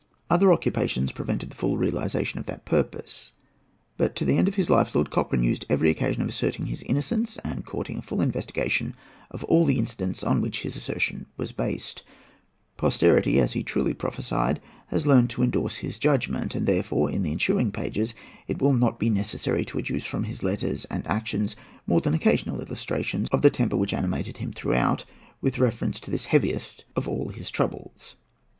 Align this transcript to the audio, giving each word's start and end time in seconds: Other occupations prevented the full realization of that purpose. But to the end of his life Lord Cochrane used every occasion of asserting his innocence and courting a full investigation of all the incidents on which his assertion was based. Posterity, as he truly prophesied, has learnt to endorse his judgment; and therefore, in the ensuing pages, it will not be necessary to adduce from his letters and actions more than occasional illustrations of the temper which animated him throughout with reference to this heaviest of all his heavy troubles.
Other 0.31 0.51
occupations 0.51 1.11
prevented 1.11 1.51
the 1.51 1.55
full 1.55 1.77
realization 1.77 2.39
of 2.39 2.47
that 2.47 2.65
purpose. 2.65 3.33
But 3.97 4.15
to 4.15 4.25
the 4.25 4.35
end 4.35 4.47
of 4.47 4.55
his 4.55 4.67
life 4.67 4.95
Lord 4.95 5.11
Cochrane 5.11 5.43
used 5.43 5.63
every 5.69 5.91
occasion 5.91 6.23
of 6.23 6.29
asserting 6.29 6.65
his 6.65 6.81
innocence 6.81 7.37
and 7.43 7.67
courting 7.67 7.99
a 7.99 8.01
full 8.01 8.19
investigation 8.19 8.95
of 9.29 9.43
all 9.43 9.63
the 9.63 9.77
incidents 9.77 10.23
on 10.23 10.41
which 10.41 10.63
his 10.63 10.75
assertion 10.75 11.27
was 11.37 11.51
based. 11.51 12.01
Posterity, 12.77 13.39
as 13.39 13.53
he 13.53 13.61
truly 13.61 13.93
prophesied, 13.93 14.59
has 14.87 15.05
learnt 15.05 15.29
to 15.29 15.43
endorse 15.43 15.75
his 15.75 15.99
judgment; 15.99 16.55
and 16.55 16.65
therefore, 16.65 17.11
in 17.11 17.21
the 17.21 17.31
ensuing 17.31 17.71
pages, 17.71 18.15
it 18.47 18.59
will 18.59 18.73
not 18.73 18.97
be 18.97 19.11
necessary 19.11 19.63
to 19.65 19.77
adduce 19.77 20.07
from 20.07 20.23
his 20.23 20.41
letters 20.41 20.83
and 20.85 21.05
actions 21.07 21.55
more 21.85 22.01
than 22.01 22.15
occasional 22.15 22.59
illustrations 22.59 23.29
of 23.31 23.43
the 23.43 23.51
temper 23.51 23.75
which 23.77 23.93
animated 23.93 24.37
him 24.37 24.51
throughout 24.51 25.05
with 25.41 25.59
reference 25.59 25.99
to 25.99 26.09
this 26.09 26.25
heaviest 26.25 26.85
of 26.95 27.07
all 27.07 27.27
his 27.29 27.43
heavy 27.43 27.51
troubles. 27.53 28.15